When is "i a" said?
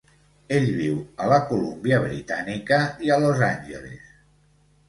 3.09-3.19